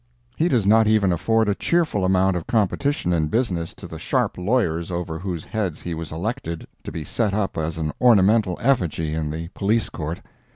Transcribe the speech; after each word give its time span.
He 0.35 0.47
does 0.47 0.65
not 0.65 0.87
even 0.87 1.13
afford 1.13 1.47
a 1.47 1.53
cheerful 1.53 2.03
amount 2.03 2.35
of 2.35 2.47
competition 2.47 3.13
in 3.13 3.27
business 3.27 3.75
to 3.75 3.85
the 3.87 3.99
sharp 3.99 4.35
lawyers 4.35 4.89
over 4.89 5.19
whose 5.19 5.43
heads 5.45 5.81
he 5.81 5.93
was 5.93 6.11
elected 6.11 6.65
to 6.85 6.91
be 6.91 7.03
set 7.03 7.35
up 7.35 7.55
as 7.55 7.77
an 7.77 7.91
ornamental 8.01 8.57
effigy 8.59 9.13
in 9.13 9.29
the 9.29 9.49
Police 9.49 9.89
Court. 9.89 10.23